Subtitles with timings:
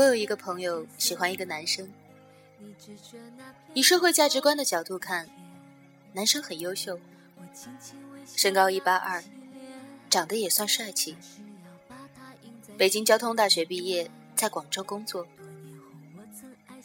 [0.00, 1.86] 我有一个朋友喜欢一个男生，
[3.74, 5.28] 以社会价值观的角度看，
[6.14, 6.98] 男生很优秀，
[8.24, 9.22] 身高一八二，
[10.08, 11.18] 长得也算帅气，
[12.78, 15.26] 北京交通大学毕业，在广州工作，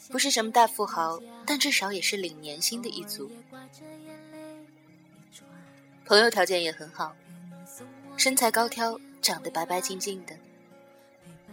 [0.09, 3.31] 不是什么大富豪，但至少也是领年薪的一族。
[6.03, 7.15] 朋友条件也很好，
[8.17, 10.35] 身材高挑，长得白白净净的，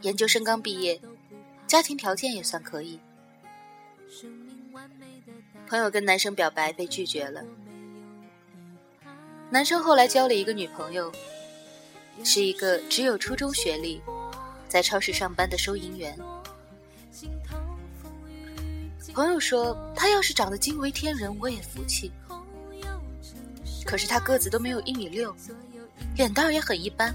[0.01, 1.01] 研究生刚毕业。
[1.73, 3.01] 家庭条件也算可以。
[5.67, 7.43] 朋友跟男生表白被拒绝了，
[9.49, 11.11] 男生后来交了一个女朋友，
[12.23, 14.03] 是一个只有初中学历，
[14.69, 16.15] 在超市上班的收银员。
[19.15, 22.13] 朋友说，他要是长得惊为天人，我也服气。
[23.87, 25.35] 可是他个子都没有一米六，
[26.17, 27.15] 脸蛋也很一般，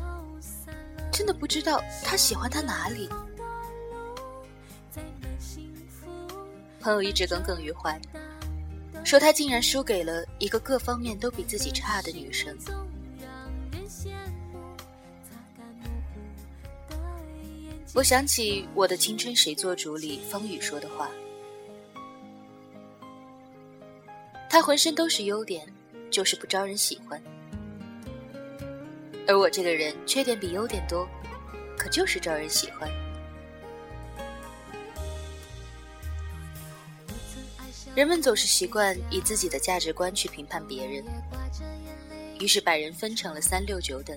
[1.12, 3.08] 真的不知道他喜欢他哪里。
[6.88, 8.00] 朋友一直耿耿于怀，
[9.04, 12.58] 说他竟然输给了一个各方面都比自己差的女生。
[17.94, 21.10] 我想起《我的青春谁做主》里方宇说的话
[24.50, 25.68] ：“他浑身都是优点，
[26.10, 27.20] 就是不招人喜欢；
[29.28, 31.06] 而我这个人缺点比优点多，
[31.78, 32.90] 可就是招人喜欢。”
[37.98, 41.03] 人们总是习惯以自己的价值观去评判别人，
[42.39, 44.16] 于是把人分成了三六九等：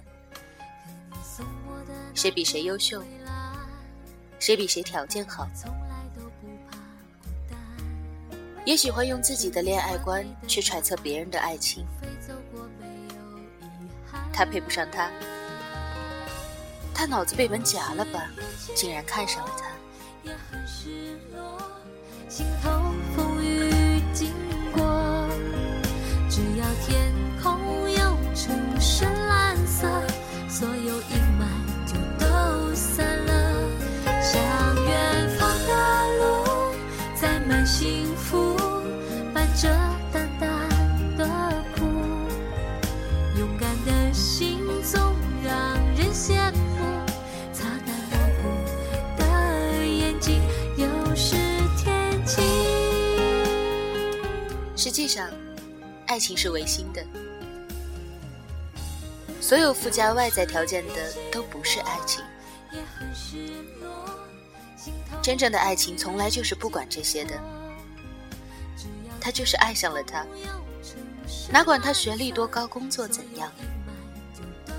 [2.12, 3.02] 谁比谁优秀，
[4.38, 5.48] 谁比谁条件好，
[8.66, 11.86] 也喜欢用自己的恋爱观去揣测别人的爱情。
[14.30, 15.10] 他配不上他，
[16.92, 18.30] 他脑子被门夹了吧？
[18.76, 19.70] 竟然看上了他。
[22.30, 22.70] 心头
[23.16, 24.28] 风雨经
[24.70, 25.28] 过
[26.28, 29.88] 只要天空有成深蓝色
[30.48, 31.44] 所有阴霾
[31.84, 33.32] 就都散了。
[34.22, 34.40] 向
[34.84, 35.72] 远方的
[36.18, 36.72] 路
[37.16, 38.06] 载满幸
[55.10, 55.28] 上，
[56.06, 57.04] 爱情是唯心的。
[59.40, 62.24] 所有附加外在条件的都不是爱情。
[65.20, 67.34] 真正的爱情从来就是不管这些的。
[69.20, 70.24] 他就是爱上了他，
[71.50, 73.50] 哪管他学历多高，工作怎样，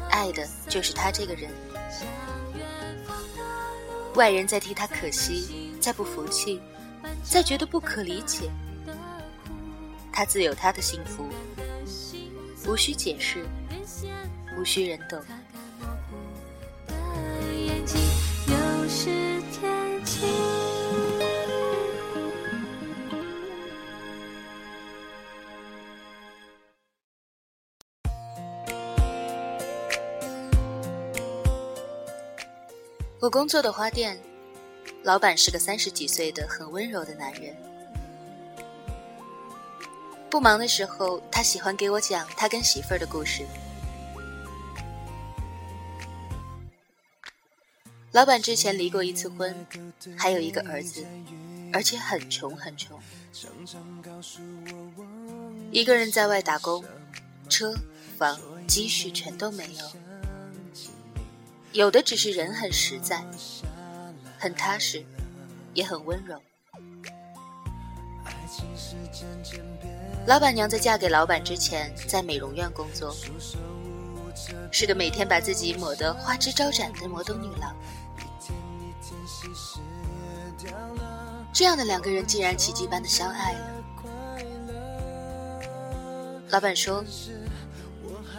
[0.10, 1.52] 爱的就是他这个人。
[4.16, 6.62] 外人在替他可惜，再不服气，
[7.22, 8.50] 再觉得不可理解。
[10.14, 11.26] 他自有他的幸福，
[12.68, 13.46] 无需解释，
[14.58, 15.20] 无需人懂。
[33.20, 34.20] 我工作的花店，
[35.04, 37.71] 老板是个三十几岁的很温柔的男人。
[40.32, 43.46] 不忙的时候，他喜欢给我讲他跟媳妇儿的故事。
[48.14, 49.54] 老板之前离过一次婚，
[50.18, 51.06] 还有一个儿子，
[51.74, 52.98] 而且很穷很穷，
[55.70, 56.82] 一个人在外打工，
[57.50, 57.76] 车
[58.18, 59.92] 房积蓄全都没有，
[61.74, 63.22] 有的只是人很实在，
[64.40, 65.04] 很踏实，
[65.74, 66.42] 也很温柔。
[70.28, 73.16] 老板娘在嫁给老板之前，在美容院工作，
[74.72, 77.76] 是个每天把自己抹得花枝招展的摩登女郎。
[81.54, 83.60] 这样的两个人竟然奇迹般的相爱了。
[86.50, 87.04] 老板说，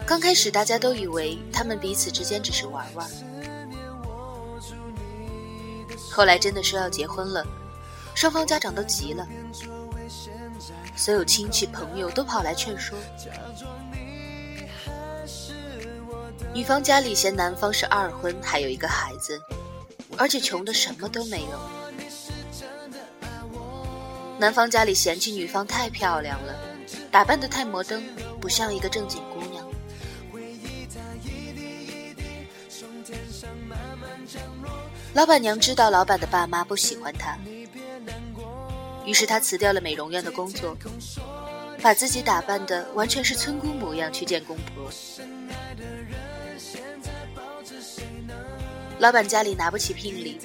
[0.05, 3.09] 刚开始大家都以为他们彼此之间只是玩玩，
[6.11, 7.45] 后来真的说要结婚了，
[8.15, 9.27] 双方家长都急了。
[11.03, 12.97] 所有亲戚朋友都跑来劝说，
[16.53, 19.37] 女方家里嫌男方是二婚，还有一个孩子，
[20.15, 21.59] 而且穷的什么都没有；
[24.39, 26.55] 男方家里嫌弃女方太漂亮了，
[27.11, 28.01] 打扮的太摩登，
[28.39, 29.67] 不像一个正经姑娘。
[35.13, 37.37] 老板娘知道老板的爸妈不喜欢她，
[39.05, 40.77] 于是她辞掉了美容院的工作，
[41.81, 44.89] 把自己打扮的完全是村姑模样去见公婆。
[48.99, 50.39] 老板家里拿不起聘礼，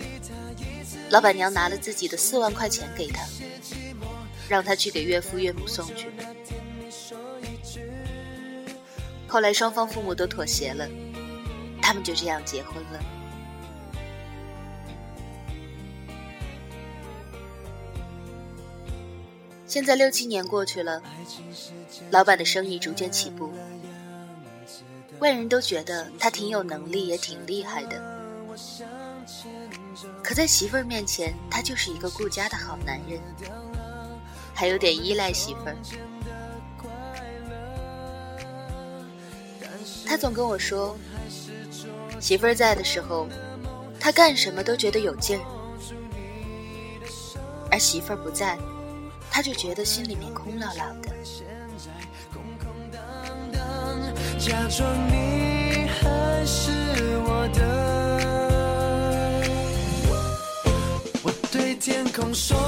[1.10, 3.24] 老板娘拿了自己的四万块钱给他，
[4.48, 6.08] 让他去给岳父岳母送去。
[9.28, 10.88] 后来双方父母都妥协了，
[11.80, 13.17] 他们就这样结婚了。
[19.68, 21.02] 现在六七年过去了，
[22.10, 23.52] 老板的生意逐渐起步，
[25.18, 28.02] 外人都觉得他挺有能力，也挺厉害的。
[30.24, 33.20] 可在媳妇儿面前，他就是一个顾家的好男人，
[34.54, 35.76] 还有点依赖媳妇儿。
[40.06, 40.96] 他总跟我说，
[42.18, 43.28] 媳妇儿在的时候，
[44.00, 45.44] 他干什么都觉得有劲儿，
[47.70, 48.58] 而媳妇儿不在。
[49.38, 51.10] 他就觉得心里面空落落的。
[54.36, 56.72] 假装你还是
[57.24, 57.60] 我的。
[61.22, 62.58] 我对天空说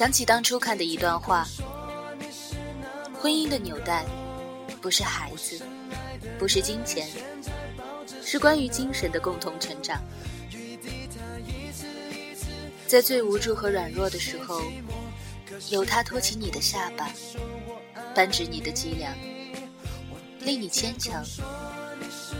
[0.00, 1.46] 想起当初看的一段话：
[3.20, 4.06] 婚姻的纽带，
[4.80, 5.60] 不是孩子，
[6.38, 7.06] 不是金钱，
[8.24, 10.02] 是关于精神的共同成长。
[12.86, 14.62] 在最无助和软弱的时候，
[15.68, 17.10] 有他托起你的下巴，
[18.14, 19.14] 扳直你的脊梁，
[20.38, 21.22] 令你坚强，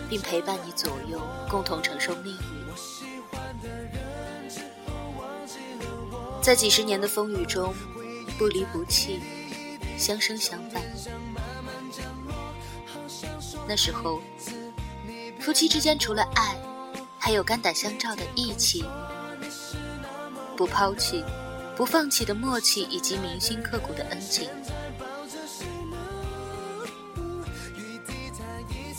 [0.08, 1.20] 并陪伴你左右，
[1.50, 3.09] 共同承受命运。
[6.50, 7.72] 在几十年的风雨中，
[8.36, 9.20] 不离不弃，
[9.96, 10.82] 相生相伴。
[13.68, 14.20] 那时候，
[15.38, 16.56] 夫妻之间除了爱，
[17.20, 18.84] 还有肝胆相照的义气，
[20.56, 21.24] 不抛弃、
[21.76, 24.50] 不放弃的默契，以及铭心刻骨的恩情。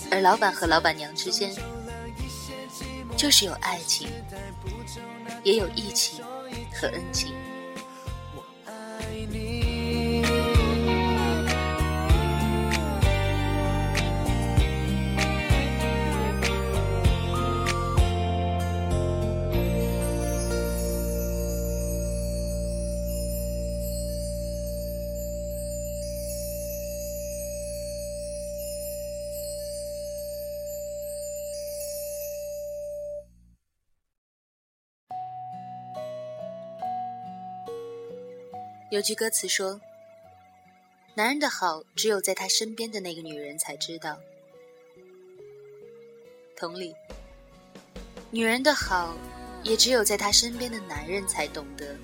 [0.09, 1.53] 而老板和老板娘之间，
[3.17, 4.07] 就是有爱情，
[5.43, 6.21] 也有义气。
[6.73, 7.50] 和恩情。
[38.91, 39.79] 有句歌词说
[41.15, 44.19] ：“男人的好，只有在他身边的那个女人才知道。”
[46.59, 46.93] 同理，
[48.31, 49.15] 女人的好，
[49.63, 51.95] 也只有在她身边的男人才懂得。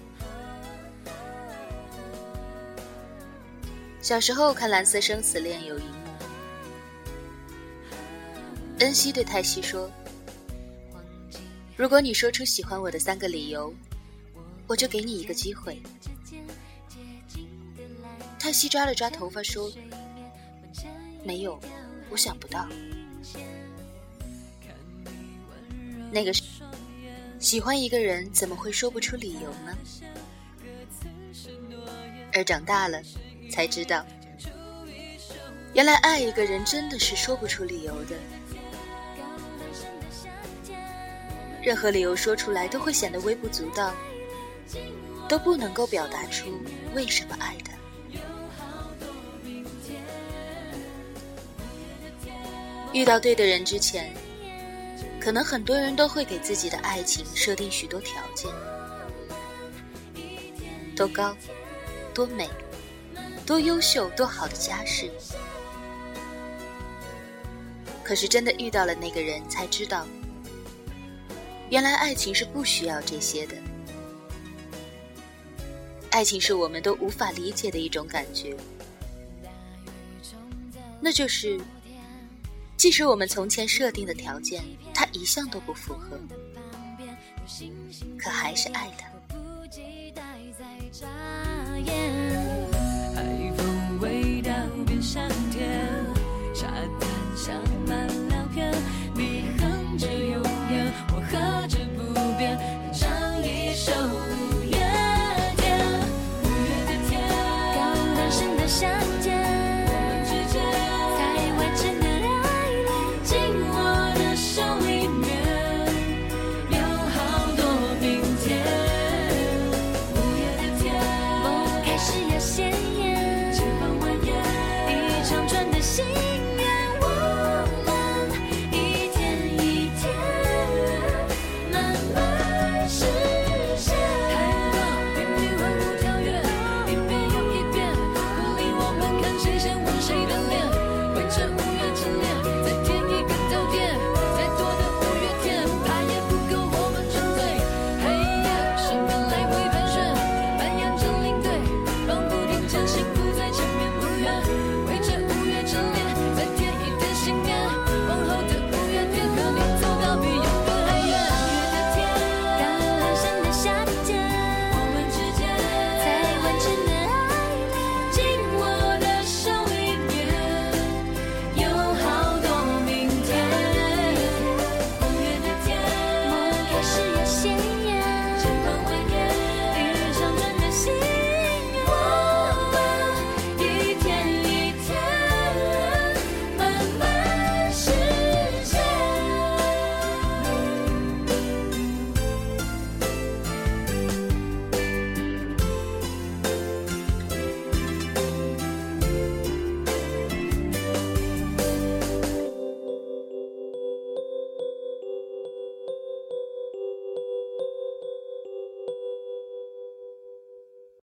[4.01, 6.07] 小时候看《蓝色生死恋》，有一幕，
[8.79, 9.91] 恩熙对泰熙说
[11.75, 13.73] ：“如果你说出喜欢我的三个理由，
[14.67, 15.77] 我就给你一个机会。”
[18.47, 19.69] 泰熙抓了抓头发说
[21.21, 21.59] ：“没有，
[22.09, 22.65] 我想不到。
[26.09, 26.33] 那个
[27.39, 29.77] 喜欢一个人怎么会说不出理由呢？
[32.31, 33.01] 而长大了
[33.51, 34.05] 才知道，
[35.73, 38.15] 原来爱一个人真的是说不出理由的。
[41.61, 43.93] 任何理由说出来都会显得微不足道，
[45.27, 46.49] 都不能够表达出
[46.95, 47.73] 为什么爱他。”
[52.93, 54.11] 遇到对的人之前，
[55.19, 58.49] 可能很多人都会给自己的爱情设定许多条件：
[60.95, 61.35] 多高、
[62.13, 62.49] 多美、
[63.45, 65.11] 多优秀、多好的家世。
[68.03, 70.07] 可是真的遇到了那个人，才知道，
[71.69, 73.55] 原来爱情是不需要这些的。
[76.09, 78.55] 爱情是我们都无法理解的一种感觉，
[81.01, 81.59] 那就是。
[82.77, 86.17] 即使我们从前设定的条件，他一向都不符合，
[88.19, 89.07] 可还是爱他。